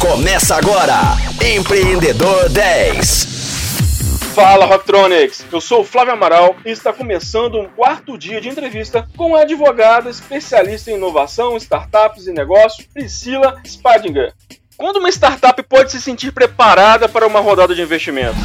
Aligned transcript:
Começa 0.00 0.54
agora, 0.54 0.94
Empreendedor 1.44 2.48
10. 2.50 3.26
Fala 4.32 4.64
Rocktronics, 4.64 5.44
eu 5.52 5.60
sou 5.60 5.80
o 5.80 5.84
Flávio 5.84 6.12
Amaral 6.12 6.54
e 6.64 6.70
está 6.70 6.92
começando 6.92 7.58
um 7.58 7.66
quarto 7.66 8.16
dia 8.16 8.40
de 8.40 8.48
entrevista 8.48 9.08
com 9.16 9.34
a 9.34 9.40
advogada 9.40 10.08
especialista 10.08 10.92
em 10.92 10.94
inovação, 10.94 11.56
startups 11.56 12.28
e 12.28 12.32
negócios, 12.32 12.86
Priscila 12.86 13.60
Spadinger. 13.66 14.32
Quando 14.76 14.98
uma 14.98 15.08
startup 15.08 15.60
pode 15.64 15.90
se 15.90 16.00
sentir 16.00 16.30
preparada 16.30 17.08
para 17.08 17.26
uma 17.26 17.40
rodada 17.40 17.74
de 17.74 17.82
investimentos? 17.82 18.38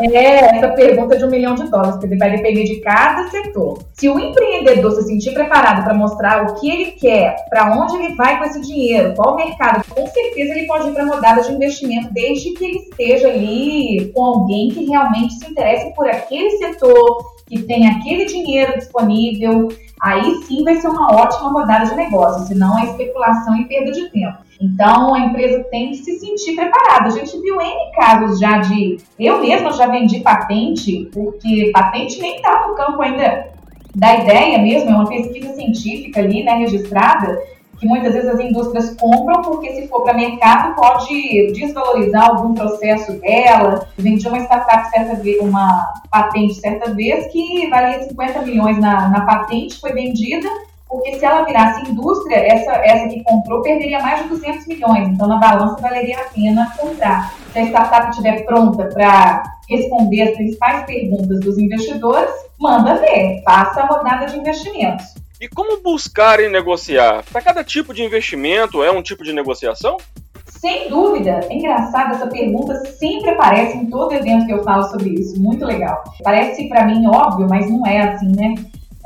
É 0.00 0.56
essa 0.56 0.68
pergunta 0.68 1.16
de 1.16 1.24
um 1.24 1.30
milhão 1.30 1.54
de 1.54 1.68
dólares, 1.70 1.96
porque 1.96 2.16
vai 2.16 2.30
depender 2.30 2.64
de 2.64 2.80
cada 2.80 3.28
setor. 3.28 3.78
Se 3.94 4.08
o 4.08 4.18
empreendedor 4.18 4.92
se 4.92 5.02
sentir 5.02 5.32
preparado 5.32 5.84
para 5.84 5.94
mostrar 5.94 6.44
o 6.44 6.54
que 6.54 6.70
ele 6.70 6.92
quer, 6.92 7.36
para 7.50 7.76
onde 7.76 7.96
ele 7.96 8.14
vai 8.14 8.38
com 8.38 8.44
esse 8.44 8.60
dinheiro, 8.60 9.14
qual 9.14 9.34
o 9.34 9.36
mercado, 9.36 9.84
com 9.92 10.06
certeza 10.06 10.54
ele 10.54 10.66
pode 10.66 10.88
ir 10.88 10.92
para 10.92 11.06
rodadas 11.06 11.46
de 11.46 11.52
investimento, 11.52 12.12
desde 12.12 12.52
que 12.52 12.64
ele 12.64 12.78
esteja 12.78 13.28
ali 13.28 14.12
com 14.14 14.24
alguém 14.24 14.68
que 14.68 14.84
realmente 14.84 15.34
se 15.34 15.50
interesse 15.50 15.94
por 15.94 16.08
aquele 16.08 16.50
setor, 16.52 17.38
que 17.46 17.62
tem 17.62 17.88
aquele 17.88 18.26
dinheiro 18.26 18.78
disponível. 18.78 19.68
Aí 20.00 20.34
sim 20.46 20.62
vai 20.62 20.76
ser 20.76 20.88
uma 20.88 21.12
ótima 21.16 21.50
rodada 21.50 21.86
de 21.86 21.96
negócio, 21.96 22.46
senão 22.46 22.78
é 22.78 22.84
especulação 22.84 23.56
e 23.56 23.64
perda 23.64 23.90
de 23.90 24.08
tempo. 24.10 24.47
Então, 24.60 25.14
a 25.14 25.20
empresa 25.20 25.64
tem 25.70 25.90
que 25.90 25.98
se 25.98 26.18
sentir 26.18 26.56
preparada. 26.56 27.06
A 27.06 27.10
gente 27.10 27.40
viu 27.40 27.60
N 27.60 27.92
casos 27.94 28.40
já 28.40 28.58
de. 28.58 28.98
Eu 29.18 29.40
mesma 29.40 29.72
já 29.72 29.86
vendi 29.86 30.20
patente, 30.20 31.08
porque 31.12 31.70
patente 31.72 32.20
nem 32.20 32.36
está 32.36 32.66
no 32.66 32.74
campo 32.74 33.00
ainda 33.00 33.48
da 33.94 34.16
ideia 34.16 34.58
mesmo, 34.58 34.90
é 34.90 34.94
uma 34.94 35.08
pesquisa 35.08 35.54
científica 35.54 36.20
ali, 36.20 36.44
né, 36.44 36.54
registrada, 36.54 37.40
que 37.78 37.86
muitas 37.86 38.12
vezes 38.12 38.28
as 38.28 38.40
indústrias 38.40 38.94
compram 38.96 39.42
porque 39.42 39.72
se 39.72 39.88
for 39.88 40.02
para 40.02 40.14
mercado 40.14 40.74
pode 40.74 41.52
desvalorizar 41.52 42.30
algum 42.30 42.54
processo 42.54 43.12
dela. 43.20 43.86
Vendi 43.96 44.26
uma 44.28 44.40
startup 44.40 44.90
certa 44.90 45.14
vez, 45.16 45.40
uma 45.40 45.92
patente 46.10 46.54
certa 46.54 46.92
vez 46.92 47.32
que 47.32 47.68
valia 47.70 48.02
50 48.02 48.42
milhões 48.42 48.78
na, 48.78 49.08
na 49.08 49.20
patente, 49.22 49.80
foi 49.80 49.92
vendida 49.92 50.48
porque 50.88 51.18
se 51.18 51.24
ela 51.24 51.44
virasse 51.44 51.90
indústria, 51.90 52.36
essa, 52.36 52.72
essa 52.72 53.08
que 53.08 53.22
comprou 53.22 53.62
perderia 53.62 54.00
mais 54.00 54.22
de 54.22 54.28
200 54.28 54.66
milhões. 54.66 55.08
Então, 55.08 55.28
na 55.28 55.36
balança, 55.36 55.80
valeria 55.80 56.18
a 56.18 56.24
pena 56.24 56.72
comprar. 56.78 57.34
Se 57.52 57.58
a 57.58 57.66
startup 57.66 58.10
estiver 58.10 58.44
pronta 58.44 58.86
para 58.86 59.42
responder 59.68 60.22
as 60.22 60.36
principais 60.36 60.86
perguntas 60.86 61.40
dos 61.40 61.58
investidores, 61.58 62.30
manda 62.58 62.94
ver, 62.94 63.42
faça 63.44 63.82
a 63.82 63.86
rodada 63.86 64.26
de 64.26 64.38
investimentos. 64.38 65.04
E 65.40 65.46
como 65.46 65.80
buscar 65.82 66.40
e 66.40 66.48
negociar? 66.48 67.22
Para 67.30 67.42
cada 67.42 67.62
tipo 67.62 67.94
de 67.94 68.02
investimento, 68.02 68.82
é 68.82 68.90
um 68.90 69.02
tipo 69.02 69.22
de 69.22 69.32
negociação? 69.32 69.98
Sem 70.46 70.88
dúvida, 70.88 71.40
é 71.48 71.54
engraçado, 71.54 72.14
essa 72.14 72.26
pergunta 72.26 72.74
sempre 72.86 73.30
aparece 73.30 73.76
em 73.76 73.86
todo 73.86 74.12
evento 74.12 74.46
que 74.46 74.52
eu 74.52 74.64
falo 74.64 74.82
sobre 74.84 75.10
isso, 75.10 75.40
muito 75.40 75.64
legal. 75.64 76.02
Parece 76.24 76.68
para 76.68 76.86
mim 76.86 77.06
óbvio, 77.06 77.46
mas 77.48 77.70
não 77.70 77.86
é 77.86 78.00
assim, 78.00 78.32
né? 78.34 78.54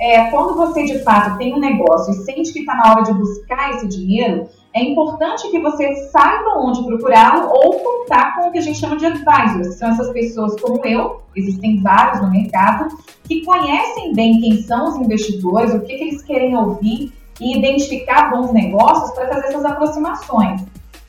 É, 0.02 0.24
quando 0.30 0.56
você 0.56 0.82
de 0.82 0.98
fato 1.04 1.38
tem 1.38 1.54
um 1.54 1.60
negócio 1.60 2.12
e 2.12 2.16
sente 2.24 2.52
que 2.52 2.58
está 2.58 2.74
na 2.74 2.90
hora 2.90 3.02
de 3.04 3.14
buscar 3.14 3.70
esse 3.70 3.86
dinheiro, 3.86 4.48
é 4.74 4.82
importante 4.82 5.48
que 5.48 5.60
você 5.60 5.94
saiba 6.10 6.58
onde 6.58 6.82
procurá-lo 6.84 7.48
ou 7.48 7.78
contar 7.78 8.34
com 8.34 8.48
o 8.48 8.50
que 8.52 8.58
a 8.58 8.62
gente 8.62 8.80
chama 8.80 8.96
de 8.96 9.06
advisors, 9.06 9.76
são 9.76 9.90
essas 9.90 10.10
pessoas 10.10 10.60
como 10.60 10.84
eu, 10.84 11.22
existem 11.36 11.80
vários 11.80 12.20
no 12.20 12.32
mercado, 12.32 12.88
que 13.28 13.44
conhecem 13.44 14.12
bem 14.12 14.40
quem 14.40 14.60
são 14.62 14.88
os 14.88 14.96
investidores, 14.96 15.72
o 15.72 15.78
que, 15.80 15.96
que 15.96 16.02
eles 16.02 16.22
querem 16.22 16.56
ouvir 16.56 17.12
e 17.40 17.56
identificar 17.56 18.28
bons 18.28 18.52
negócios 18.52 19.12
para 19.12 19.28
fazer 19.28 19.46
essas 19.48 19.64
aproximações. 19.64 20.62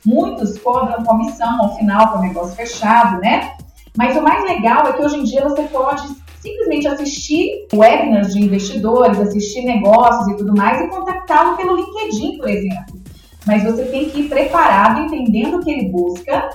Muitos 0.06 0.60
cobram 0.60 1.04
comissão 1.04 1.64
ao 1.64 1.76
final 1.78 2.10
para 2.10 2.20
o 2.20 2.22
negócio 2.22 2.56
fechado, 2.56 3.20
né? 3.22 3.56
Mas 3.98 4.16
o 4.16 4.22
mais 4.22 4.44
legal 4.44 4.86
é 4.86 4.94
que 4.94 5.02
hoje 5.02 5.18
em 5.18 5.24
dia 5.24 5.48
você 5.48 5.64
pode 5.64 6.23
simplesmente 6.44 6.88
assistir 6.88 7.68
webinars 7.74 8.34
de 8.34 8.44
investidores, 8.44 9.18
assistir 9.18 9.64
negócios 9.64 10.28
e 10.28 10.38
tudo 10.38 10.54
mais 10.54 10.82
e 10.82 10.90
contactá-lo 10.90 11.56
pelo 11.56 11.78
LinkedIn, 11.78 12.38
por 12.38 12.50
exemplo. 12.50 13.02
Mas 13.48 13.64
você 13.64 13.86
tem 13.86 14.10
que 14.10 14.22
ir 14.22 14.30
preparado, 14.30 15.02
entendendo 15.02 15.58
o 15.58 15.64
que 15.64 15.72
ele 15.72 15.90
busca 15.90 16.50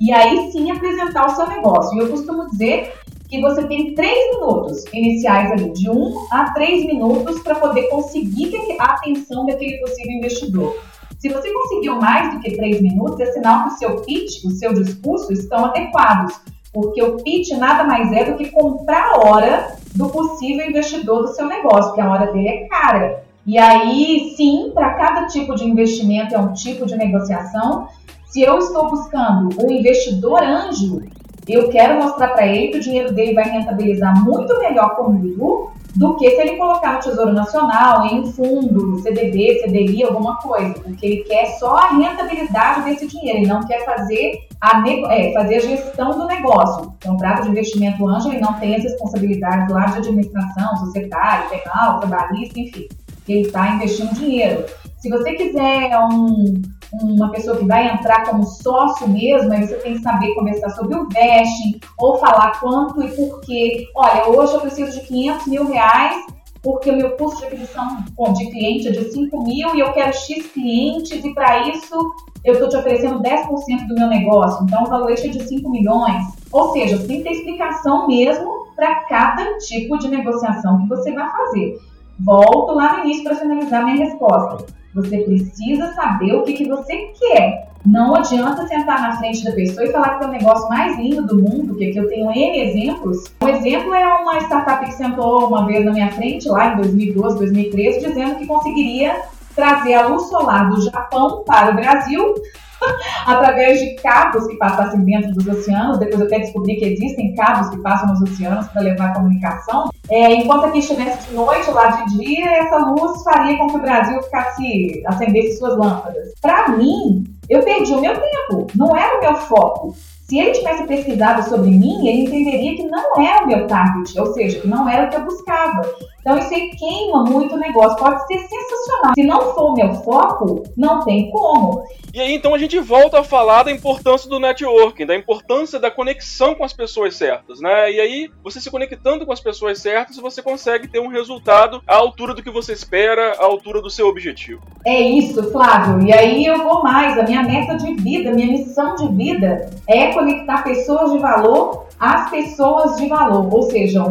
e 0.00 0.12
aí 0.12 0.50
sim 0.52 0.70
apresentar 0.70 1.26
o 1.26 1.34
seu 1.34 1.48
negócio. 1.48 1.96
E 1.96 2.02
eu 2.02 2.08
costumo 2.08 2.48
dizer 2.50 2.92
que 3.28 3.40
você 3.40 3.66
tem 3.66 3.94
três 3.94 4.34
minutos 4.36 4.84
iniciais 4.92 5.50
ali, 5.50 5.72
de 5.72 5.90
um 5.90 6.14
a 6.30 6.52
três 6.52 6.84
minutos, 6.86 7.40
para 7.40 7.56
poder 7.56 7.88
conseguir 7.88 8.52
a 8.78 8.84
atenção 8.84 9.44
daquele 9.46 9.78
possível 9.78 10.12
investidor. 10.12 10.76
Se 11.18 11.28
você 11.28 11.52
conseguiu 11.52 11.96
mais 11.96 12.34
do 12.34 12.40
que 12.40 12.56
três 12.56 12.80
minutos, 12.80 13.20
é 13.20 13.26
sinal 13.32 13.64
que 13.64 13.74
o 13.74 13.78
seu 13.78 13.96
pitch, 14.02 14.44
o 14.44 14.50
seu 14.50 14.74
discurso 14.74 15.32
estão 15.32 15.66
adequados. 15.66 16.34
Porque 16.72 17.02
o 17.02 17.16
pitch 17.22 17.50
nada 17.58 17.84
mais 17.84 18.10
é 18.12 18.24
do 18.24 18.36
que 18.36 18.50
comprar 18.50 19.12
a 19.12 19.28
hora 19.28 19.76
do 19.94 20.08
possível 20.08 20.66
investidor 20.66 21.22
do 21.22 21.28
seu 21.28 21.46
negócio, 21.46 21.90
porque 21.90 22.00
a 22.00 22.10
hora 22.10 22.32
dele 22.32 22.48
é 22.48 22.68
cara. 22.68 23.22
E 23.46 23.58
aí, 23.58 24.32
sim, 24.36 24.70
para 24.72 24.94
cada 24.94 25.26
tipo 25.26 25.54
de 25.54 25.64
investimento 25.64 26.34
é 26.34 26.38
um 26.38 26.52
tipo 26.52 26.86
de 26.86 26.96
negociação. 26.96 27.88
Se 28.26 28.40
eu 28.40 28.58
estou 28.58 28.88
buscando 28.88 29.50
um 29.62 29.70
investidor 29.70 30.42
anjo, 30.42 31.02
eu 31.46 31.68
quero 31.68 32.02
mostrar 32.02 32.28
para 32.28 32.46
ele 32.46 32.68
que 32.68 32.78
o 32.78 32.80
dinheiro 32.80 33.12
dele 33.12 33.34
vai 33.34 33.44
rentabilizar 33.44 34.24
muito 34.24 34.58
melhor 34.58 34.94
comigo 34.96 35.72
do 35.94 36.16
que 36.16 36.30
se 36.30 36.40
ele 36.40 36.56
colocar 36.56 36.94
no 36.94 37.00
Tesouro 37.00 37.32
Nacional, 37.32 38.06
em 38.06 38.20
um 38.20 38.32
fundo, 38.32 38.98
CDB, 39.02 39.62
CDI, 39.62 40.04
alguma 40.04 40.36
coisa, 40.38 40.74
porque 40.74 41.04
ele 41.04 41.24
quer 41.24 41.46
só 41.58 41.76
a 41.76 41.88
rentabilidade 41.90 42.82
desse 42.82 43.06
dinheiro, 43.06 43.38
ele 43.38 43.46
não 43.46 43.66
quer 43.66 43.84
fazer 43.84 44.46
a, 44.60 44.82
é, 44.88 45.32
fazer 45.32 45.56
a 45.56 45.60
gestão 45.60 46.18
do 46.18 46.26
negócio. 46.26 46.94
O 47.04 47.08
contrato 47.08 47.42
de 47.42 47.50
investimento 47.50 48.08
anjo, 48.08 48.30
ele 48.30 48.40
não 48.40 48.54
tem 48.54 48.76
as 48.76 48.82
responsabilidades 48.82 49.68
lá 49.70 49.86
de 49.86 49.98
administração, 49.98 50.76
societária, 50.78 51.48
penal, 51.48 52.00
trabalhista, 52.00 52.58
enfim, 52.58 52.88
ele 53.28 53.42
está 53.42 53.74
investindo 53.74 54.14
dinheiro. 54.14 54.64
Se 54.98 55.10
você 55.10 55.34
quiser 55.34 55.98
um, 55.98 56.62
uma 56.92 57.30
pessoa 57.30 57.56
que 57.56 57.64
vai 57.64 57.92
entrar 57.92 58.24
como 58.26 58.44
sócio 58.44 59.08
mesmo, 59.08 59.52
aí 59.52 59.66
você 59.66 59.76
tem 59.76 59.94
que 59.94 60.02
saber 60.02 60.34
conversar 60.34 60.70
sobre 60.70 60.96
o 60.96 61.08
vesting, 61.08 61.80
ou 61.98 62.18
falar 62.18 62.60
quanto 62.60 63.02
e 63.02 63.10
por 63.12 63.40
quê. 63.40 63.86
Olha, 63.94 64.28
hoje 64.28 64.54
eu 64.54 64.60
preciso 64.60 65.00
de 65.00 65.06
500 65.06 65.46
mil 65.46 65.66
reais 65.66 66.24
porque 66.62 66.90
o 66.90 66.96
meu 66.96 67.16
custo 67.16 67.40
de 67.40 67.46
aquisição 67.46 68.04
de 68.34 68.50
cliente 68.50 68.88
é 68.88 68.92
de 68.92 69.12
5 69.12 69.42
mil 69.42 69.74
e 69.74 69.80
eu 69.80 69.92
quero 69.92 70.12
X 70.12 70.46
clientes 70.52 71.24
e 71.24 71.34
para 71.34 71.68
isso 71.68 72.14
eu 72.44 72.54
estou 72.54 72.68
te 72.68 72.76
oferecendo 72.76 73.20
10% 73.20 73.86
do 73.88 73.94
meu 73.94 74.08
negócio, 74.08 74.64
então 74.64 74.84
o 74.84 74.86
valor 74.86 75.10
é 75.10 75.14
de 75.14 75.42
5 75.42 75.68
milhões. 75.70 76.24
Ou 76.50 76.72
seja, 76.72 76.96
você 76.96 77.06
tem 77.06 77.18
que 77.18 77.24
ter 77.24 77.32
explicação 77.32 78.06
mesmo 78.06 78.66
para 78.74 79.04
cada 79.04 79.58
tipo 79.58 79.98
de 79.98 80.08
negociação 80.08 80.78
que 80.82 80.88
você 80.88 81.12
vai 81.12 81.30
fazer. 81.30 81.78
Volto 82.20 82.74
lá 82.74 82.94
no 82.94 83.04
início 83.04 83.24
para 83.24 83.36
finalizar 83.36 83.84
minha 83.84 84.04
resposta. 84.04 84.66
Você 84.94 85.18
precisa 85.18 85.92
saber 85.94 86.34
o 86.34 86.42
que, 86.42 86.52
que 86.52 86.68
você 86.68 87.12
quer. 87.18 87.68
Não 87.84 88.14
adianta 88.14 88.66
sentar 88.68 89.00
na 89.00 89.16
frente 89.16 89.42
da 89.44 89.52
pessoa 89.52 89.84
e 89.84 89.90
falar 89.90 90.18
que 90.18 90.24
é 90.24 90.28
o 90.28 90.30
negócio 90.30 90.68
mais 90.68 90.96
lindo 90.98 91.26
do 91.26 91.42
mundo, 91.42 91.74
que 91.74 91.88
aqui 91.88 91.96
eu 91.96 92.08
tenho 92.08 92.30
N 92.30 92.60
exemplos. 92.60 93.24
Um 93.42 93.48
exemplo 93.48 93.92
é 93.94 94.06
uma 94.14 94.38
startup 94.40 94.84
que 94.84 94.92
sentou 94.92 95.48
uma 95.48 95.66
vez 95.66 95.84
na 95.84 95.92
minha 95.92 96.12
frente, 96.12 96.48
lá 96.48 96.74
em 96.74 96.76
2012, 96.76 97.38
2013, 97.38 98.06
dizendo 98.06 98.36
que 98.36 98.46
conseguiria 98.46 99.22
trazer 99.56 99.94
a 99.94 100.06
luz 100.06 100.28
solar 100.28 100.70
do 100.70 100.80
Japão 100.82 101.42
para 101.44 101.72
o 101.72 101.74
Brasil 101.74 102.34
através 103.26 103.80
de 103.80 103.94
cabos 103.96 104.46
que 104.46 104.56
passassem 104.56 105.00
dentro 105.04 105.32
dos 105.32 105.46
oceanos. 105.46 105.98
Depois 105.98 106.22
até 106.22 106.40
descobri 106.40 106.76
que 106.76 106.84
existem 106.86 107.34
cabos 107.34 107.70
que 107.70 107.78
passam 107.78 108.08
nos 108.08 108.22
oceanos 108.22 108.68
para 108.68 108.82
levar 108.82 109.14
comunicação. 109.14 109.90
É, 110.10 110.34
enquanto 110.34 110.66
aqui 110.66 110.78
estivesse 110.78 111.28
de 111.28 111.34
noite, 111.34 111.70
lá 111.70 111.88
de 111.88 112.18
dia, 112.18 112.50
essa 112.58 112.78
luz 112.78 113.22
faria 113.22 113.56
com 113.58 113.68
que 113.68 113.76
o 113.76 113.80
Brasil 113.80 114.22
ficasse, 114.22 115.02
acendesse 115.06 115.58
suas 115.58 115.76
lâmpadas. 115.76 116.32
Para 116.40 116.68
mim, 116.68 117.24
eu 117.48 117.62
perdi 117.62 117.92
o 117.92 118.00
meu 118.00 118.14
tempo, 118.14 118.66
não 118.74 118.96
era 118.96 119.18
o 119.18 119.20
meu 119.20 119.34
foco. 119.34 119.94
Se 120.32 120.38
ele 120.38 120.52
tivesse 120.52 120.86
pesquisado 120.86 121.46
sobre 121.46 121.70
mim, 121.70 122.08
ele 122.08 122.22
entenderia 122.22 122.74
que 122.74 122.84
não 122.84 123.20
era 123.20 123.44
o 123.44 123.46
meu 123.46 123.66
target, 123.66 124.18
ou 124.18 124.32
seja, 124.32 124.60
que 124.60 124.66
não 124.66 124.88
era 124.88 125.06
o 125.06 125.10
que 125.10 125.16
eu 125.16 125.24
buscava. 125.26 125.82
Então 126.22 126.38
isso 126.38 126.54
aí 126.54 126.70
queima 126.70 127.24
muito 127.24 127.56
o 127.56 127.58
negócio, 127.58 127.98
pode 127.98 128.26
ser 128.28 128.38
sensacional. 128.38 129.12
Se 129.14 129.22
não 129.24 129.54
for 129.54 129.70
o 129.70 129.74
meu 129.74 129.92
foco, 129.94 130.62
não 130.76 131.04
tem 131.04 131.30
como. 131.30 131.84
E 132.14 132.20
aí 132.20 132.32
então 132.32 132.54
a 132.54 132.58
gente 132.58 132.78
volta 132.78 133.20
a 133.20 133.24
falar 133.24 133.64
da 133.64 133.72
importância 133.72 134.30
do 134.30 134.38
networking, 134.38 135.04
da 135.04 135.16
importância 135.16 135.80
da 135.80 135.90
conexão 135.90 136.54
com 136.54 136.64
as 136.64 136.72
pessoas 136.72 137.16
certas, 137.16 137.60
né? 137.60 137.90
E 137.90 138.00
aí 138.00 138.30
você 138.42 138.60
se 138.60 138.70
conectando 138.70 139.26
com 139.26 139.32
as 139.32 139.40
pessoas 139.40 139.80
certas, 139.80 140.16
você 140.16 140.40
consegue 140.40 140.86
ter 140.86 141.00
um 141.00 141.08
resultado 141.08 141.82
à 141.86 141.96
altura 141.96 142.34
do 142.34 142.42
que 142.42 142.50
você 142.50 142.72
espera, 142.72 143.32
à 143.40 143.44
altura 143.44 143.82
do 143.82 143.90
seu 143.90 144.06
objetivo. 144.06 144.60
É 144.86 145.00
isso, 145.00 145.50
Flávio. 145.50 146.06
E 146.06 146.12
aí 146.12 146.46
eu 146.46 146.62
vou 146.62 146.84
mais, 146.84 147.18
a 147.18 147.24
minha 147.24 147.42
meta 147.42 147.76
de 147.76 147.94
vida, 147.94 148.30
minha 148.30 148.46
missão 148.46 148.94
de 148.94 149.08
vida 149.08 149.70
é 149.88 150.12
conectar 150.12 150.62
pessoas 150.62 151.12
de 151.12 151.18
valor 151.18 151.86
às 151.98 152.30
pessoas 152.30 152.96
de 152.96 153.08
valor, 153.08 153.52
ou 153.52 153.62
seja, 153.62 154.02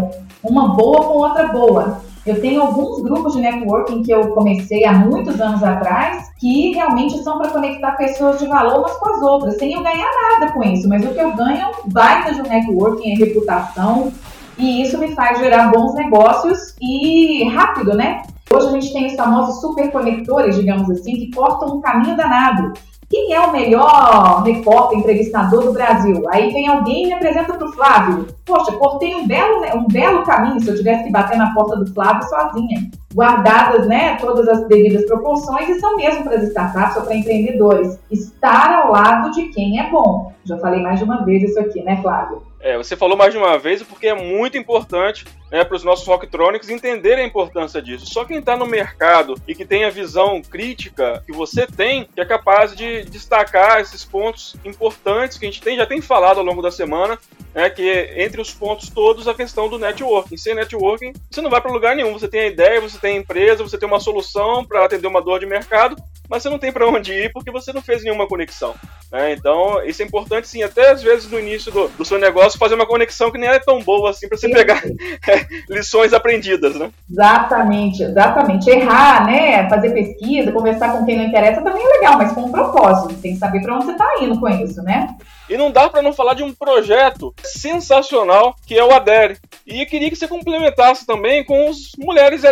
uma 0.43 0.75
boa 0.75 1.03
com 1.05 1.13
outra 1.13 1.47
boa. 1.47 2.01
Eu 2.25 2.39
tenho 2.39 2.61
alguns 2.61 3.01
grupos 3.01 3.33
de 3.33 3.41
networking 3.41 4.03
que 4.03 4.11
eu 4.11 4.29
comecei 4.29 4.85
há 4.85 4.93
muitos 4.93 5.41
anos 5.41 5.63
atrás 5.63 6.29
que 6.39 6.71
realmente 6.71 7.17
são 7.23 7.39
para 7.39 7.49
conectar 7.49 7.93
pessoas 7.93 8.37
de 8.39 8.45
valor 8.45 8.79
umas 8.79 8.97
com 8.97 9.09
as 9.09 9.21
outras, 9.21 9.57
sem 9.57 9.73
eu 9.73 9.81
ganhar 9.81 10.09
nada 10.29 10.53
com 10.53 10.63
isso. 10.63 10.87
Mas 10.87 11.03
o 11.03 11.13
que 11.13 11.19
eu 11.19 11.33
ganho 11.35 11.71
baita 11.85 12.33
de 12.35 12.41
um 12.41 12.47
networking 12.47 13.11
é 13.11 13.15
reputação 13.15 14.11
e 14.57 14.83
isso 14.83 14.99
me 14.99 15.15
faz 15.15 15.39
gerar 15.39 15.71
bons 15.71 15.95
negócios 15.95 16.75
e 16.79 17.47
rápido, 17.49 17.95
né? 17.95 18.21
Hoje 18.53 18.67
a 18.67 18.71
gente 18.71 18.93
tem 18.93 19.07
os 19.07 19.15
famosos 19.15 19.61
superconectores, 19.61 20.55
digamos 20.55 20.89
assim, 20.91 21.13
que 21.13 21.31
cortam 21.31 21.77
um 21.77 21.81
caminho 21.81 22.15
danado. 22.15 22.73
Quem 23.11 23.33
é 23.33 23.41
o 23.41 23.51
melhor 23.51 24.41
repórter, 24.43 24.97
entrevistador 24.97 25.65
do 25.65 25.73
Brasil? 25.73 26.23
Aí 26.29 26.49
vem 26.53 26.69
alguém 26.69 27.03
e 27.03 27.07
me 27.07 27.13
apresenta 27.13 27.53
para 27.53 27.67
o 27.67 27.73
Flávio. 27.73 28.25
Poxa, 28.45 28.71
cortei 28.71 29.13
um 29.13 29.27
belo, 29.27 29.61
um 29.75 29.85
belo 29.85 30.23
caminho 30.23 30.61
se 30.61 30.69
eu 30.69 30.77
tivesse 30.77 31.03
que 31.03 31.11
bater 31.11 31.37
na 31.37 31.53
porta 31.53 31.75
do 31.75 31.93
Flávio 31.93 32.23
sozinha. 32.29 32.89
Guardadas 33.13 33.87
né, 33.87 34.17
todas 34.19 34.47
as 34.47 34.67
devidas 34.67 35.05
proporções 35.05 35.69
e 35.69 35.79
são 35.79 35.95
mesmo 35.95 36.23
para 36.23 36.37
as 36.37 36.43
startups 36.43 36.97
ou 36.97 37.03
para 37.03 37.15
empreendedores. 37.15 37.99
Estar 38.09 38.73
ao 38.73 38.91
lado 38.91 39.31
de 39.31 39.49
quem 39.49 39.79
é 39.79 39.89
bom. 39.89 40.33
Já 40.43 40.57
falei 40.57 40.81
mais 40.81 40.99
de 40.99 41.05
uma 41.05 41.23
vez 41.23 41.43
isso 41.43 41.59
aqui, 41.59 41.81
né, 41.83 41.99
Flávio? 42.01 42.41
É, 42.59 42.77
você 42.77 42.95
falou 42.95 43.17
mais 43.17 43.33
de 43.33 43.39
uma 43.39 43.57
vez 43.57 43.81
porque 43.81 44.07
é 44.07 44.13
muito 44.13 44.55
importante 44.57 45.25
né, 45.51 45.63
para 45.63 45.75
os 45.75 45.83
nossos 45.83 46.05
rocktronics 46.07 46.69
entenderem 46.69 47.25
a 47.25 47.27
importância 47.27 47.81
disso. 47.81 48.05
Só 48.05 48.23
quem 48.23 48.37
está 48.37 48.55
no 48.55 48.67
mercado 48.67 49.35
e 49.47 49.55
que 49.55 49.65
tem 49.65 49.83
a 49.83 49.89
visão 49.89 50.41
crítica 50.41 51.23
que 51.25 51.31
você 51.31 51.65
tem, 51.65 52.07
que 52.13 52.21
é 52.21 52.25
capaz 52.25 52.75
de 52.75 53.03
destacar 53.05 53.81
esses 53.81 54.05
pontos 54.05 54.55
importantes 54.63 55.37
que 55.37 55.45
a 55.45 55.49
gente 55.49 55.61
tem, 55.61 55.75
já 55.75 55.85
tem 55.85 56.01
falado 56.01 56.37
ao 56.37 56.45
longo 56.45 56.61
da 56.61 56.71
semana, 56.71 57.17
né, 57.53 57.69
que 57.69 57.87
é, 57.89 58.23
entre 58.23 58.39
os 58.39 58.53
pontos 58.53 58.89
todos 58.89 59.27
a 59.27 59.33
questão 59.33 59.67
do 59.67 59.79
networking. 59.79 60.37
Sem 60.37 60.53
networking, 60.53 61.13
você 61.29 61.41
não 61.41 61.49
vai 61.49 61.59
para 61.59 61.71
lugar 61.71 61.95
nenhum. 61.95 62.13
Você 62.13 62.27
tem 62.27 62.41
a 62.41 62.47
ideia, 62.47 62.79
você 62.79 62.99
tem 63.01 63.17
empresa, 63.17 63.63
você 63.63 63.77
tem 63.77 63.87
uma 63.87 63.99
solução 63.99 64.63
para 64.63 64.85
atender 64.85 65.07
uma 65.07 65.21
dor 65.21 65.39
de 65.39 65.45
mercado, 65.45 65.95
mas 66.29 66.43
você 66.43 66.49
não 66.49 66.59
tem 66.59 66.71
para 66.71 66.87
onde 66.87 67.11
ir 67.11 67.33
porque 67.33 67.51
você 67.51 67.73
não 67.73 67.81
fez 67.81 68.03
nenhuma 68.03 68.27
conexão. 68.27 68.73
Né? 69.11 69.33
Então, 69.33 69.83
isso 69.83 70.01
é 70.01 70.05
importante, 70.05 70.47
sim, 70.47 70.63
até 70.63 70.91
às 70.91 71.03
vezes 71.03 71.29
no 71.29 71.37
início 71.37 71.69
do, 71.71 71.89
do 71.89 72.05
seu 72.05 72.17
negócio, 72.17 72.57
fazer 72.57 72.75
uma 72.75 72.85
conexão 72.85 73.29
que 73.29 73.37
nem 73.37 73.49
é 73.49 73.59
tão 73.59 73.81
boa 73.81 74.11
assim 74.11 74.29
para 74.29 74.37
você 74.37 74.47
pegar 74.47 74.81
é, 75.27 75.45
lições 75.69 76.13
aprendidas, 76.13 76.75
né? 76.75 76.89
Exatamente, 77.09 78.01
exatamente. 78.03 78.69
Errar, 78.69 79.25
né? 79.25 79.67
Fazer 79.67 79.89
pesquisa, 79.89 80.53
conversar 80.53 80.93
com 80.93 81.05
quem 81.05 81.17
não 81.17 81.25
interessa 81.25 81.61
também 81.61 81.83
é 81.83 81.89
legal, 81.97 82.17
mas 82.17 82.31
com 82.31 82.45
um 82.45 82.51
propósito. 82.51 83.19
Tem 83.21 83.33
que 83.33 83.39
saber 83.39 83.61
para 83.61 83.75
onde 83.75 83.85
você 83.85 83.91
está 83.91 84.07
indo 84.21 84.39
com 84.39 84.47
isso, 84.47 84.81
né? 84.83 85.15
E 85.49 85.57
não 85.57 85.69
dá 85.69 85.89
para 85.89 86.01
não 86.01 86.13
falar 86.13 86.33
de 86.33 86.43
um 86.43 86.53
projeto 86.53 87.33
sensacional 87.43 88.55
que 88.65 88.77
é 88.77 88.85
o 88.85 88.93
Adere. 88.93 89.37
E 89.67 89.81
eu 89.81 89.85
queria 89.85 90.09
que 90.09 90.15
você 90.15 90.25
complementasse 90.25 91.05
também 91.05 91.43
com 91.43 91.69
os 91.69 91.91
Mulheres 91.97 92.45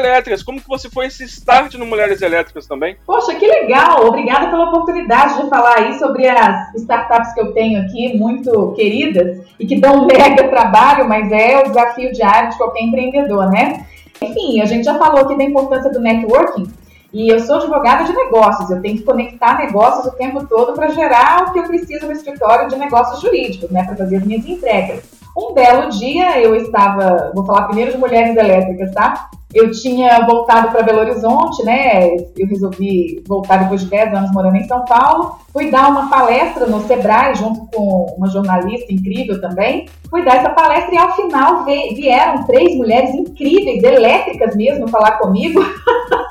Como 0.43 0.61
que 0.61 0.67
você 0.67 0.89
foi 0.89 1.07
esse 1.07 1.23
start 1.25 1.75
no 1.75 1.85
Mulheres 1.85 2.21
Elétricas 2.21 2.67
também? 2.67 2.97
Poxa, 3.05 3.35
que 3.35 3.47
legal! 3.47 4.05
Obrigada 4.05 4.49
pela 4.49 4.65
oportunidade 4.65 5.41
de 5.41 5.49
falar 5.49 5.79
aí 5.79 5.97
sobre 5.99 6.27
as 6.27 6.73
startups 6.75 7.33
que 7.33 7.41
eu 7.41 7.53
tenho 7.53 7.81
aqui, 7.81 8.17
muito 8.17 8.73
queridas, 8.73 9.45
e 9.59 9.65
que 9.65 9.79
dão 9.79 10.05
mega 10.05 10.47
trabalho, 10.49 11.07
mas 11.07 11.31
é 11.31 11.59
o 11.59 11.63
desafio 11.63 12.11
diário 12.11 12.49
de 12.49 12.57
qualquer 12.57 12.83
empreendedor, 12.83 13.49
né? 13.49 13.85
Enfim, 14.21 14.61
a 14.61 14.65
gente 14.65 14.83
já 14.83 14.97
falou 14.97 15.21
aqui 15.21 15.37
da 15.37 15.43
importância 15.43 15.91
do 15.91 15.99
networking, 15.99 16.67
e 17.11 17.29
eu 17.29 17.39
sou 17.39 17.55
advogada 17.55 18.03
de 18.03 18.13
negócios, 18.13 18.69
eu 18.69 18.81
tenho 18.81 18.97
que 18.97 19.03
conectar 19.03 19.57
negócios 19.57 20.05
o 20.05 20.15
tempo 20.15 20.45
todo 20.45 20.73
para 20.73 20.89
gerar 20.89 21.47
o 21.47 21.53
que 21.53 21.59
eu 21.59 21.63
preciso 21.63 22.05
no 22.05 22.11
escritório 22.11 22.69
de 22.69 22.75
negócios 22.75 23.21
jurídicos, 23.21 23.71
né, 23.71 23.83
para 23.83 23.95
fazer 23.95 24.17
as 24.17 24.25
minhas 24.25 24.45
entregas. 24.45 25.03
Um 25.35 25.53
belo 25.53 25.89
dia 25.89 26.39
eu 26.39 26.55
estava, 26.55 27.31
vou 27.33 27.45
falar 27.45 27.63
primeiro 27.63 27.91
de 27.91 27.97
mulheres 27.97 28.35
elétricas, 28.35 28.93
tá? 28.93 29.29
Eu 29.53 29.71
tinha 29.71 30.25
voltado 30.27 30.71
para 30.71 30.83
Belo 30.83 30.99
Horizonte, 30.99 31.63
né? 31.63 32.07
Eu 32.37 32.47
resolvi 32.47 33.23
voltar 33.27 33.57
depois 33.57 33.81
de 33.81 33.87
10 33.87 34.13
anos 34.13 34.31
morando 34.31 34.57
em 34.57 34.67
São 34.67 34.85
Paulo. 34.85 35.37
Fui 35.51 35.71
dar 35.71 35.89
uma 35.89 36.07
palestra 36.07 36.67
no 36.67 36.81
Sebrae, 36.81 37.33
junto 37.33 37.65
com 37.73 38.15
uma 38.15 38.29
jornalista 38.29 38.93
incrível 38.93 39.41
também. 39.41 39.87
Fui 40.07 40.23
dar 40.23 40.37
essa 40.37 40.51
palestra 40.51 40.93
e 40.93 40.97
ao 40.97 41.15
final 41.15 41.65
vieram 41.65 42.43
três 42.45 42.75
mulheres 42.75 43.09
incríveis, 43.15 43.83
elétricas 43.83 44.55
mesmo, 44.55 44.87
falar 44.87 45.13
comigo. 45.13 45.59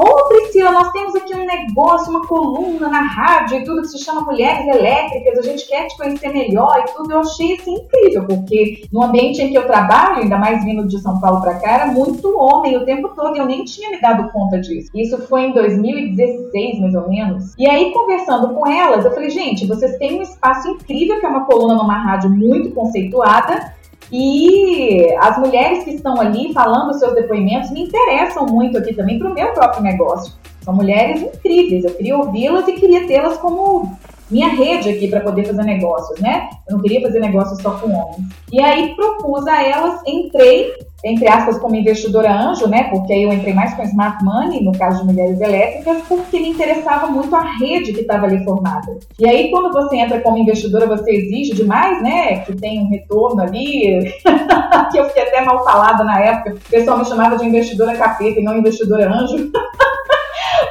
Ô, 0.00 0.02
oh, 0.02 0.28
Priscila, 0.30 0.70
nós 0.70 0.90
temos 0.92 1.14
aqui 1.14 1.34
um 1.34 1.44
negócio, 1.44 2.08
uma 2.08 2.26
coluna 2.26 2.88
na 2.88 3.02
rádio 3.02 3.58
e 3.58 3.64
tudo 3.64 3.82
que 3.82 3.88
se 3.88 4.02
chama 4.02 4.22
Mulheres 4.22 4.66
Elétricas, 4.66 5.38
a 5.38 5.42
gente 5.42 5.68
quer 5.68 5.88
te 5.88 5.96
conhecer 5.98 6.32
melhor 6.32 6.82
e 6.82 6.90
tudo. 6.94 7.12
Eu 7.12 7.18
achei 7.18 7.52
assim 7.52 7.74
incrível, 7.74 8.24
porque 8.24 8.84
no 8.90 9.02
ambiente 9.02 9.42
em 9.42 9.50
que 9.50 9.58
eu 9.58 9.66
trabalho, 9.66 10.22
ainda 10.22 10.38
mais 10.38 10.64
vindo 10.64 10.88
de 10.88 10.98
São 11.00 11.20
Paulo 11.20 11.42
para 11.42 11.58
cá, 11.58 11.72
era 11.72 11.86
muito 11.88 12.34
homem 12.34 12.78
o 12.78 12.86
tempo 12.86 13.10
todo 13.10 13.36
e 13.36 13.40
eu 13.40 13.44
nem 13.44 13.62
tinha 13.64 13.90
me 13.90 14.00
dado 14.00 14.32
conta 14.32 14.58
disso. 14.58 14.88
Isso 14.94 15.18
foi 15.26 15.42
em 15.42 15.52
2016, 15.52 16.80
mais 16.80 16.94
ou 16.94 17.06
menos. 17.06 17.52
E 17.58 17.68
aí, 17.68 17.92
conversando 17.92 18.54
com 18.54 18.66
elas, 18.66 19.04
eu 19.04 19.12
falei, 19.12 19.28
gente, 19.28 19.66
vocês 19.66 19.98
têm 19.98 20.18
um 20.18 20.22
espaço 20.22 20.66
incrível 20.66 21.20
que 21.20 21.26
é 21.26 21.28
uma 21.28 21.44
coluna 21.44 21.74
numa 21.74 21.98
rádio 21.98 22.30
muito 22.30 22.70
conceituada 22.70 23.78
e 24.12 25.14
as 25.20 25.38
mulheres 25.38 25.84
que 25.84 25.90
estão 25.90 26.20
ali 26.20 26.52
falando 26.52 26.98
seus 26.98 27.14
depoimentos 27.14 27.70
me 27.70 27.82
interessam 27.82 28.46
muito 28.46 28.76
aqui 28.78 28.94
também 28.94 29.18
para 29.18 29.30
o 29.30 29.34
meu 29.34 29.52
próprio 29.52 29.82
negócio. 29.82 30.32
São 30.62 30.74
mulheres 30.74 31.22
incríveis, 31.22 31.84
eu 31.84 31.94
queria 31.94 32.18
ouvi-las 32.18 32.68
e 32.68 32.72
queria 32.72 33.06
tê-las 33.06 33.38
como 33.38 33.96
minha 34.30 34.48
rede 34.48 34.88
aqui 34.88 35.08
para 35.08 35.20
poder 35.20 35.44
fazer 35.44 35.64
negócios, 35.64 36.20
né? 36.20 36.48
Eu 36.68 36.76
não 36.76 36.82
queria 36.82 37.02
fazer 37.02 37.18
negócios 37.20 37.60
só 37.60 37.72
com 37.72 37.92
homens. 37.92 38.28
E 38.52 38.60
aí 38.60 38.94
propus 38.94 39.46
a 39.46 39.62
elas, 39.62 40.00
entrei, 40.06 40.72
entre 41.04 41.28
aspas, 41.28 41.58
como 41.58 41.74
investidora 41.74 42.32
anjo, 42.32 42.68
né? 42.68 42.84
Porque 42.84 43.12
aí 43.12 43.24
eu 43.24 43.32
entrei 43.32 43.52
mais 43.52 43.74
com 43.74 43.82
Smart 43.82 44.24
Money, 44.24 44.62
no 44.62 44.72
caso 44.72 45.00
de 45.00 45.12
mulheres 45.12 45.40
elétricas, 45.40 46.02
porque 46.08 46.38
me 46.38 46.50
interessava 46.50 47.08
muito 47.08 47.34
a 47.34 47.42
rede 47.58 47.92
que 47.92 48.00
estava 48.00 48.26
ali 48.26 48.44
formada. 48.44 48.98
E 49.18 49.28
aí, 49.28 49.50
quando 49.50 49.72
você 49.72 49.96
entra 49.96 50.20
como 50.20 50.38
investidora, 50.38 50.86
você 50.86 51.10
exige 51.10 51.54
demais, 51.54 52.00
né? 52.02 52.38
Que 52.38 52.54
tem 52.54 52.80
um 52.80 52.88
retorno 52.88 53.42
ali, 53.42 54.12
que 54.92 54.98
eu 54.98 55.06
fiquei 55.06 55.24
até 55.24 55.44
mal 55.44 55.64
falada 55.64 56.04
na 56.04 56.20
época. 56.20 56.54
O 56.54 56.70
pessoal 56.70 56.98
me 56.98 57.04
chamava 57.04 57.36
de 57.36 57.46
investidora 57.46 57.96
capeta 57.96 58.38
e 58.38 58.44
não 58.44 58.56
investidora 58.56 59.12
anjo. 59.12 59.50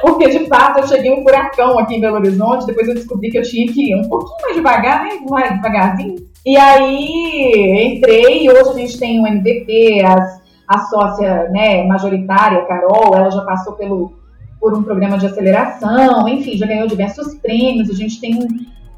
porque 0.00 0.28
de 0.28 0.46
fato 0.46 0.80
eu 0.80 0.86
cheguei 0.86 1.12
um 1.12 1.22
furacão 1.22 1.78
aqui 1.78 1.96
em 1.96 2.00
Belo 2.00 2.16
Horizonte, 2.16 2.66
depois 2.66 2.88
eu 2.88 2.94
descobri 2.94 3.30
que 3.30 3.38
eu 3.38 3.42
tinha 3.42 3.70
que 3.72 3.90
ir 3.90 3.96
um 3.96 4.08
pouquinho 4.08 4.38
mais 4.42 4.54
devagar, 4.56 5.04
né? 5.04 5.18
Mais 5.28 5.54
devagarzinho. 5.54 6.16
E 6.44 6.56
aí 6.56 7.96
entrei 7.96 8.48
hoje 8.50 8.70
a 8.70 8.74
gente 8.74 8.98
tem 8.98 9.20
o 9.20 9.26
MVP, 9.26 10.02
as, 10.02 10.40
a 10.66 10.78
sócia 10.86 11.48
né, 11.50 11.84
majoritária, 11.86 12.64
Carol, 12.64 13.14
ela 13.14 13.30
já 13.30 13.42
passou 13.42 13.74
pelo, 13.74 14.12
por 14.58 14.72
um 14.76 14.82
programa 14.82 15.18
de 15.18 15.26
aceleração, 15.26 16.28
enfim, 16.28 16.56
já 16.56 16.66
ganhou 16.66 16.86
diversos 16.86 17.34
prêmios, 17.34 17.90
a 17.90 17.94
gente 17.94 18.20
tem 18.20 18.36
um 18.36 18.46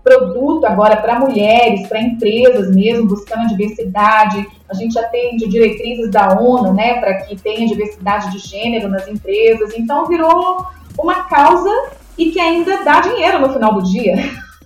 produto 0.03 0.65
agora 0.65 0.97
para 0.97 1.19
mulheres, 1.19 1.87
para 1.87 2.01
empresas 2.01 2.75
mesmo, 2.75 3.07
buscando 3.07 3.43
a 3.43 3.47
diversidade. 3.47 4.47
A 4.69 4.75
gente 4.75 4.99
atende 4.99 5.49
diretrizes 5.49 6.11
da 6.11 6.39
ONU, 6.41 6.73
né, 6.73 7.01
para 7.01 7.15
que 7.23 7.37
tenha 7.37 7.67
diversidade 7.67 8.33
de 8.33 8.39
gênero 8.39 8.89
nas 8.89 9.07
empresas. 9.07 9.73
Então 9.77 10.07
virou 10.07 10.67
uma 10.99 11.25
causa 11.25 11.71
e 12.17 12.31
que 12.31 12.41
ainda 12.41 12.85
dá 12.85 13.01
dinheiro 13.01 13.41
no 13.41 13.53
final 13.53 13.75
do 13.75 13.83
dia. 13.83 14.17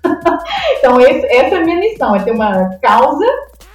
então, 0.78 1.00
esse, 1.00 1.26
essa 1.26 1.56
é 1.56 1.59
a 1.59 1.64
minha 1.64 1.78
missão, 1.78 2.14
é 2.14 2.21
ter 2.21 2.33
uma 2.33 2.76
causa 2.83 3.26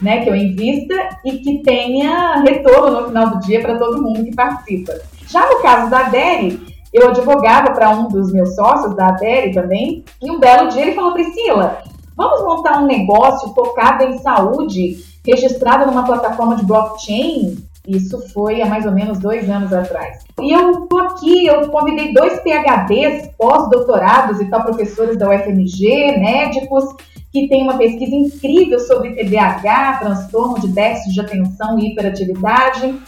né, 0.01 0.23
que 0.23 0.29
eu 0.29 0.35
invista 0.35 0.95
e 1.23 1.37
que 1.37 1.61
tenha 1.63 2.41
retorno 2.41 3.01
no 3.01 3.07
final 3.07 3.29
do 3.29 3.39
dia 3.39 3.61
para 3.61 3.77
todo 3.77 4.01
mundo 4.01 4.23
que 4.23 4.35
participa. 4.35 4.93
Já 5.27 5.47
no 5.47 5.61
caso 5.61 5.89
da 5.89 6.03
Deri, 6.03 6.59
eu 6.91 7.09
advogava 7.09 7.71
para 7.71 7.91
um 7.91 8.07
dos 8.07 8.33
meus 8.33 8.55
sócios 8.55 8.95
da 8.95 9.11
Deri 9.11 9.53
também, 9.53 10.03
e 10.21 10.29
um 10.29 10.39
belo 10.39 10.69
dia 10.69 10.81
ele 10.81 10.95
falou: 10.95 11.13
Priscila, 11.13 11.83
vamos 12.17 12.43
montar 12.43 12.81
um 12.81 12.87
negócio 12.87 13.53
focado 13.53 14.03
em 14.03 14.17
saúde, 14.17 14.97
registrado 15.25 15.85
numa 15.85 16.03
plataforma 16.03 16.55
de 16.55 16.65
blockchain? 16.65 17.57
Isso 17.87 18.19
foi 18.31 18.61
há 18.61 18.65
mais 18.67 18.85
ou 18.85 18.91
menos 18.91 19.19
dois 19.19 19.49
anos 19.49 19.73
atrás. 19.73 20.23
E 20.39 20.51
eu 20.51 20.85
tô 20.87 20.99
aqui, 20.99 21.47
eu 21.47 21.67
convidei 21.69 22.13
dois 22.13 22.39
PhDs, 22.39 23.29
pós-doutorados 23.37 24.39
e 24.39 24.45
tal, 24.45 24.63
professores 24.63 25.17
da 25.17 25.29
UFMG, 25.29 26.19
médicos, 26.19 26.85
que 27.31 27.47
têm 27.47 27.63
uma 27.63 27.77
pesquisa 27.77 28.13
incrível 28.13 28.79
sobre 28.79 29.15
TDAH, 29.15 29.97
transtorno 29.99 30.59
de 30.59 30.67
déficit 30.67 31.13
de 31.13 31.21
atenção 31.21 31.79
e 31.79 31.91
hiperatividade. 31.91 32.99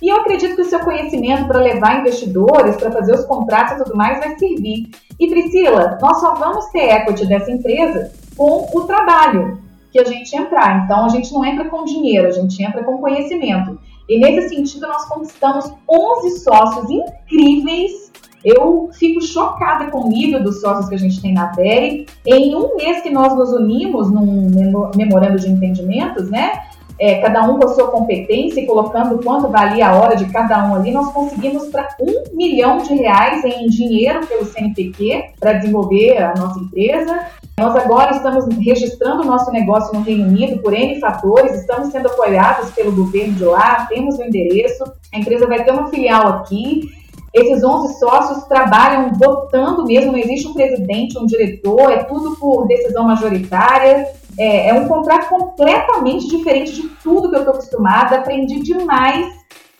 E 0.00 0.08
eu 0.08 0.16
acredito 0.16 0.56
que 0.56 0.62
o 0.62 0.68
seu 0.68 0.80
conhecimento 0.80 1.46
para 1.46 1.60
levar 1.60 2.00
investidores, 2.00 2.76
para 2.76 2.90
fazer 2.90 3.14
os 3.14 3.24
contratos 3.24 3.74
e 3.74 3.84
tudo 3.84 3.96
mais 3.96 4.18
vai 4.18 4.36
servir. 4.38 4.90
E 5.18 5.28
Priscila, 5.28 5.98
nós 6.00 6.20
só 6.20 6.34
vamos 6.34 6.66
ter 6.66 6.90
equity 6.90 7.26
dessa 7.26 7.50
empresa 7.50 8.10
com 8.36 8.68
o 8.72 8.84
trabalho 8.84 9.58
que 9.92 10.00
a 10.00 10.04
gente 10.04 10.34
entrar. 10.34 10.84
Então 10.84 11.04
a 11.04 11.08
gente 11.08 11.32
não 11.32 11.44
entra 11.44 11.68
com 11.68 11.84
dinheiro, 11.84 12.26
a 12.26 12.32
gente 12.32 12.60
entra 12.62 12.82
com 12.82 12.98
conhecimento. 12.98 13.78
E 14.12 14.18
nesse 14.18 14.50
sentido, 14.50 14.86
nós 14.86 15.06
conquistamos 15.06 15.72
11 15.88 16.40
sócios 16.40 16.84
incríveis. 16.90 18.12
Eu 18.44 18.90
fico 18.92 19.22
chocada 19.22 19.90
com 19.90 20.00
o 20.00 20.08
nível 20.08 20.42
dos 20.42 20.60
sócios 20.60 20.86
que 20.86 20.94
a 20.96 20.98
gente 20.98 21.22
tem 21.22 21.32
na 21.32 21.46
DERE. 21.46 22.06
Em 22.26 22.54
um 22.54 22.76
mês 22.76 23.00
que 23.00 23.08
nós 23.08 23.34
nos 23.34 23.54
unimos 23.54 24.10
num 24.10 24.50
memorando 24.94 25.38
de 25.38 25.48
entendimentos, 25.48 26.28
né? 26.28 26.60
É, 27.02 27.16
cada 27.16 27.42
um 27.42 27.58
com 27.58 27.66
a 27.66 27.74
sua 27.74 27.88
competência 27.88 28.60
e 28.60 28.66
colocando 28.66 29.20
quanto 29.24 29.48
valia 29.48 29.88
a 29.88 29.96
hora 29.96 30.14
de 30.14 30.24
cada 30.26 30.64
um 30.68 30.76
ali, 30.76 30.92
nós 30.92 31.12
conseguimos 31.12 31.66
para 31.66 31.88
um 32.00 32.36
milhão 32.36 32.78
de 32.78 32.94
reais 32.94 33.44
em 33.44 33.66
dinheiro 33.66 34.24
pelo 34.24 34.44
CNPq 34.44 35.32
para 35.40 35.54
desenvolver 35.54 36.18
a 36.18 36.32
nossa 36.36 36.60
empresa. 36.60 37.26
Nós 37.58 37.74
agora 37.74 38.12
estamos 38.12 38.46
registrando 38.56 39.22
o 39.22 39.26
nosso 39.26 39.50
negócio 39.50 39.92
no 39.92 40.04
Reino 40.04 40.28
Unido 40.28 40.62
por 40.62 40.72
N 40.72 41.00
fatores, 41.00 41.56
estamos 41.56 41.90
sendo 41.90 42.06
apoiados 42.06 42.70
pelo 42.70 42.92
governo 42.92 43.32
de 43.32 43.44
lá, 43.46 43.84
temos 43.88 44.16
o 44.16 44.22
endereço, 44.22 44.84
a 45.12 45.18
empresa 45.18 45.44
vai 45.48 45.64
ter 45.64 45.72
uma 45.72 45.90
filial 45.90 46.28
aqui. 46.28 46.88
Esses 47.34 47.64
11 47.64 47.98
sócios 47.98 48.44
trabalham 48.44 49.10
votando 49.14 49.84
mesmo, 49.86 50.12
não 50.12 50.18
existe 50.20 50.46
um 50.46 50.54
presidente, 50.54 51.18
um 51.18 51.26
diretor, 51.26 51.90
é 51.90 52.04
tudo 52.04 52.36
por 52.36 52.68
decisão 52.68 53.08
majoritária. 53.08 54.06
É, 54.38 54.68
é 54.68 54.74
um 54.74 54.88
contrato 54.88 55.28
completamente 55.28 56.28
diferente 56.28 56.72
de 56.72 56.88
tudo 57.02 57.28
que 57.28 57.36
eu 57.36 57.40
estou 57.40 57.54
acostumada, 57.54 58.16
aprendi 58.16 58.60
demais. 58.60 59.26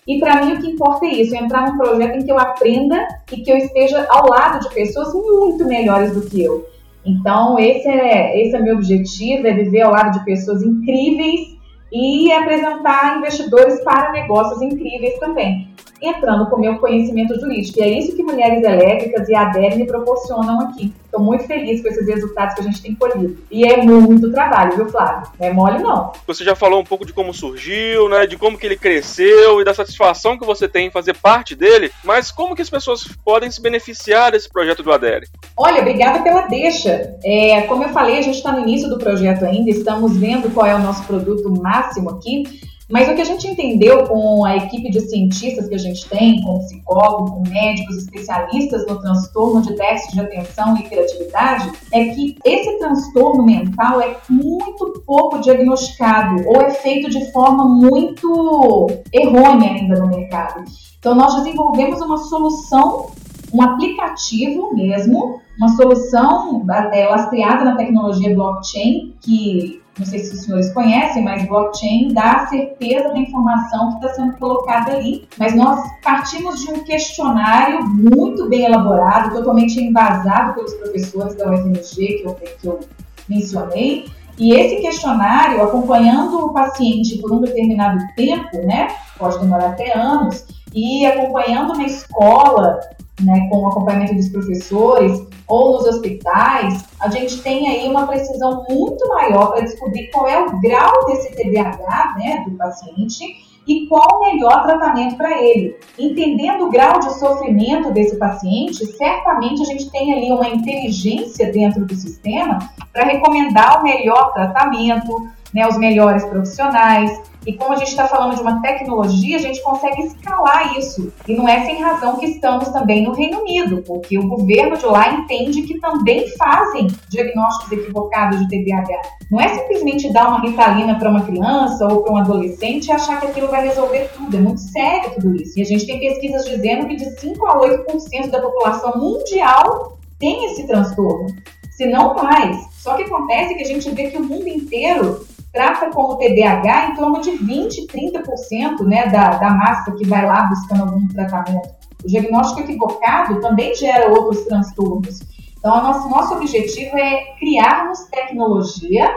E 0.06 0.18
para 0.18 0.44
mim 0.44 0.54
o 0.54 0.60
que 0.60 0.70
importa 0.70 1.06
é 1.06 1.10
isso, 1.10 1.34
é 1.34 1.38
entrar 1.38 1.70
num 1.70 1.78
projeto 1.78 2.18
em 2.18 2.24
que 2.24 2.32
eu 2.32 2.38
aprenda 2.38 3.06
e 3.30 3.40
que 3.40 3.50
eu 3.50 3.56
esteja 3.56 4.04
ao 4.10 4.28
lado 4.28 4.60
de 4.60 4.74
pessoas 4.74 5.14
muito 5.14 5.64
melhores 5.64 6.12
do 6.12 6.28
que 6.28 6.42
eu. 6.42 6.66
Então 7.06 7.58
esse 7.58 7.88
é 7.88 8.40
esse 8.40 8.56
é 8.56 8.60
meu 8.60 8.76
objetivo, 8.76 9.46
é 9.46 9.54
viver 9.54 9.82
ao 9.82 9.92
lado 9.92 10.18
de 10.18 10.24
pessoas 10.24 10.62
incríveis 10.62 11.56
e 11.92 12.32
apresentar 12.32 13.18
investidores 13.18 13.82
para 13.84 14.12
negócios 14.12 14.60
incríveis 14.60 15.18
também 15.18 15.72
entrando 16.02 16.46
com 16.46 16.56
o 16.56 16.60
meu 16.60 16.78
conhecimento 16.78 17.38
jurídico. 17.38 17.78
E 17.78 17.82
é 17.82 17.98
isso 17.98 18.16
que 18.16 18.22
Mulheres 18.22 18.62
Elétricas 18.62 19.28
e 19.28 19.34
a 19.34 19.42
ADER 19.42 19.76
me 19.76 19.86
proporcionam 19.86 20.60
aqui. 20.60 20.92
Estou 21.04 21.22
muito 21.22 21.44
feliz 21.44 21.82
com 21.82 21.88
esses 21.88 22.06
resultados 22.06 22.54
que 22.54 22.62
a 22.62 22.64
gente 22.64 22.80
tem 22.80 22.94
colhido. 22.94 23.36
E 23.50 23.64
é 23.64 23.82
muito 23.82 24.32
trabalho, 24.32 24.76
viu, 24.76 24.88
Flávio? 24.88 25.30
Não 25.38 25.46
é 25.46 25.52
mole, 25.52 25.82
não. 25.82 26.10
Você 26.26 26.42
já 26.42 26.56
falou 26.56 26.80
um 26.80 26.84
pouco 26.84 27.04
de 27.04 27.12
como 27.12 27.34
surgiu, 27.34 28.08
né? 28.08 28.26
De 28.26 28.38
como 28.38 28.56
que 28.56 28.64
ele 28.64 28.78
cresceu 28.78 29.60
e 29.60 29.64
da 29.64 29.74
satisfação 29.74 30.38
que 30.38 30.46
você 30.46 30.66
tem 30.66 30.86
em 30.86 30.90
fazer 30.90 31.14
parte 31.14 31.54
dele. 31.54 31.92
Mas 32.02 32.32
como 32.32 32.56
que 32.56 32.62
as 32.62 32.70
pessoas 32.70 33.06
podem 33.22 33.50
se 33.50 33.60
beneficiar 33.60 34.32
desse 34.32 34.50
projeto 34.50 34.82
do 34.82 34.90
ADERE? 34.90 35.26
Olha, 35.54 35.82
obrigada 35.82 36.22
pela 36.22 36.46
deixa. 36.46 37.14
É, 37.22 37.60
como 37.62 37.84
eu 37.84 37.90
falei, 37.90 38.16
a 38.16 38.22
gente 38.22 38.36
está 38.36 38.50
no 38.50 38.60
início 38.60 38.88
do 38.88 38.96
projeto 38.96 39.44
ainda, 39.44 39.70
estamos 39.70 40.16
vendo 40.16 40.52
qual 40.54 40.66
é 40.66 40.74
o 40.74 40.78
nosso 40.78 41.04
produto 41.04 41.50
máximo 41.50 42.08
aqui. 42.08 42.44
Mas 42.92 43.08
o 43.08 43.14
que 43.14 43.22
a 43.22 43.24
gente 43.24 43.48
entendeu 43.48 44.04
com 44.04 44.44
a 44.44 44.54
equipe 44.54 44.90
de 44.90 45.00
cientistas 45.00 45.66
que 45.66 45.74
a 45.74 45.78
gente 45.78 46.06
tem, 46.10 46.42
com 46.42 46.58
psicólogos, 46.58 47.30
com 47.30 47.48
médicos, 47.48 47.96
especialistas 47.96 48.86
no 48.86 49.00
transtorno 49.00 49.62
de 49.62 49.74
déficit 49.74 50.12
de 50.12 50.20
atenção 50.20 50.76
e 50.76 50.82
criatividade, 50.82 51.72
é 51.90 52.04
que 52.04 52.36
esse 52.44 52.78
transtorno 52.78 53.46
mental 53.46 53.98
é 54.02 54.14
muito 54.28 55.02
pouco 55.06 55.38
diagnosticado 55.38 56.46
ou 56.46 56.60
é 56.60 56.68
feito 56.68 57.08
de 57.08 57.32
forma 57.32 57.64
muito 57.64 58.88
errônea 59.10 59.70
ainda 59.70 59.98
no 59.98 60.08
mercado. 60.08 60.62
Então, 60.98 61.14
nós 61.14 61.34
desenvolvemos 61.36 61.98
uma 62.02 62.18
solução 62.18 63.06
um 63.52 63.62
aplicativo 63.62 64.74
mesmo, 64.74 65.40
uma 65.58 65.68
solução 65.76 66.64
é, 66.92 67.06
lastreada 67.06 67.64
na 67.64 67.76
tecnologia 67.76 68.34
blockchain, 68.34 69.14
que 69.20 69.82
não 69.98 70.06
sei 70.06 70.20
se 70.20 70.34
os 70.34 70.42
senhores 70.42 70.72
conhecem, 70.72 71.22
mas 71.22 71.46
blockchain 71.46 72.14
dá 72.14 72.46
certeza 72.46 73.10
da 73.10 73.18
informação 73.18 73.90
que 73.90 74.06
está 74.06 74.14
sendo 74.14 74.38
colocada 74.38 74.92
ali. 74.92 75.28
Mas 75.38 75.54
nós 75.54 75.80
partimos 76.02 76.60
de 76.60 76.72
um 76.72 76.82
questionário 76.82 77.84
muito 77.84 78.48
bem 78.48 78.64
elaborado, 78.64 79.34
totalmente 79.34 79.78
embasado 79.78 80.54
pelos 80.54 80.72
professores 80.74 81.34
da 81.36 81.50
UFMG 81.50 81.94
que 81.94 82.24
eu, 82.24 82.34
que 82.34 82.66
eu 82.66 82.80
mencionei. 83.28 84.06
E 84.38 84.54
esse 84.54 84.80
questionário, 84.80 85.62
acompanhando 85.62 86.46
o 86.46 86.52
paciente 86.54 87.18
por 87.18 87.30
um 87.30 87.42
determinado 87.42 88.02
tempo, 88.16 88.56
né, 88.64 88.88
pode 89.18 89.38
demorar 89.40 89.68
até 89.68 89.96
anos, 89.96 90.46
e 90.74 91.04
acompanhando 91.04 91.74
na 91.74 91.84
escola 91.84 92.80
né, 93.20 93.48
com 93.50 93.58
o 93.58 93.68
acompanhamento 93.68 94.14
dos 94.14 94.28
professores 94.28 95.26
ou 95.46 95.72
nos 95.72 95.86
hospitais, 95.86 96.84
a 97.00 97.08
gente 97.10 97.42
tem 97.42 97.68
aí 97.68 97.88
uma 97.88 98.06
precisão 98.06 98.64
muito 98.68 99.06
maior 99.08 99.52
para 99.52 99.62
descobrir 99.62 100.10
qual 100.10 100.26
é 100.26 100.38
o 100.38 100.60
grau 100.60 101.06
desse 101.06 101.34
TDAH 101.34 102.14
né, 102.18 102.44
do 102.46 102.56
paciente 102.56 103.24
e 103.66 103.86
qual 103.86 104.18
o 104.18 104.20
melhor 104.20 104.64
tratamento 104.64 105.16
para 105.16 105.40
ele. 105.40 105.76
Entendendo 105.98 106.64
o 106.64 106.70
grau 106.70 106.98
de 106.98 107.12
sofrimento 107.18 107.92
desse 107.92 108.16
paciente, 108.16 108.84
certamente 108.96 109.62
a 109.62 109.66
gente 109.66 109.90
tem 109.90 110.12
ali 110.12 110.32
uma 110.32 110.48
inteligência 110.48 111.52
dentro 111.52 111.84
do 111.84 111.94
sistema 111.94 112.58
para 112.92 113.04
recomendar 113.04 113.80
o 113.80 113.84
melhor 113.84 114.32
tratamento, 114.32 115.28
né, 115.52 115.66
os 115.66 115.76
melhores 115.78 116.24
profissionais, 116.24 117.10
e 117.44 117.54
como 117.54 117.72
a 117.72 117.76
gente 117.76 117.88
está 117.88 118.06
falando 118.06 118.36
de 118.36 118.40
uma 118.40 118.60
tecnologia, 118.62 119.36
a 119.36 119.40
gente 119.40 119.60
consegue 119.62 120.02
escalar 120.02 120.78
isso. 120.78 121.12
E 121.26 121.34
não 121.34 121.48
é 121.48 121.64
sem 121.64 121.80
razão 121.80 122.16
que 122.16 122.26
estamos 122.26 122.68
também 122.68 123.02
no 123.02 123.12
Reino 123.12 123.40
Unido, 123.40 123.82
porque 123.84 124.16
o 124.16 124.28
governo 124.28 124.76
de 124.76 124.86
lá 124.86 125.12
entende 125.12 125.62
que 125.62 125.78
também 125.80 126.28
fazem 126.36 126.86
diagnósticos 127.08 127.72
equivocados 127.72 128.38
de 128.38 128.48
TDAH. 128.48 129.02
Não 129.28 129.40
é 129.40 129.48
simplesmente 129.48 130.12
dar 130.12 130.28
uma 130.28 130.40
ritalina 130.40 130.96
para 130.96 131.10
uma 131.10 131.22
criança 131.22 131.84
ou 131.86 132.02
para 132.02 132.12
um 132.12 132.16
adolescente 132.18 132.86
e 132.86 132.92
achar 132.92 133.20
que 133.20 133.26
aquilo 133.26 133.48
vai 133.48 133.66
resolver 133.66 134.08
tudo. 134.16 134.36
É 134.36 134.40
muito 134.40 134.60
sério 134.60 135.10
tudo 135.14 135.34
isso. 135.34 135.58
E 135.58 135.62
a 135.62 135.66
gente 135.66 135.84
tem 135.84 135.98
pesquisas 135.98 136.44
dizendo 136.44 136.86
que 136.86 136.94
de 136.94 137.20
5 137.20 137.44
a 137.44 137.60
8% 137.60 138.30
da 138.30 138.40
população 138.40 139.00
mundial 139.00 139.98
tem 140.20 140.44
esse 140.46 140.64
transtorno, 140.68 141.26
se 141.72 141.86
não 141.86 142.14
mais. 142.14 142.56
Só 142.78 142.94
que 142.94 143.02
acontece 143.02 143.56
que 143.56 143.62
a 143.62 143.66
gente 143.66 143.90
vê 143.90 144.10
que 144.10 144.16
o 144.16 144.22
mundo 144.22 144.46
inteiro 144.46 145.26
trata 145.52 145.90
como 145.90 146.16
TDAH 146.16 146.88
em 146.88 146.94
torno 146.94 147.20
de 147.20 147.32
20, 147.32 147.86
30% 147.86 148.80
né, 148.86 149.06
da, 149.08 149.36
da 149.36 149.50
massa 149.50 149.92
que 149.92 150.06
vai 150.06 150.24
lá 150.24 150.44
buscando 150.44 150.82
algum 150.82 151.06
tratamento. 151.08 151.68
O 152.02 152.06
diagnóstico 152.08 152.60
equivocado 152.62 153.40
também 153.40 153.74
gera 153.74 154.10
outros 154.10 154.44
transtornos. 154.44 155.20
Então, 155.58 155.82
nosso, 155.82 156.08
nosso 156.08 156.34
objetivo 156.34 156.96
é 156.98 157.36
criarmos 157.38 158.00
tecnologia 158.10 159.08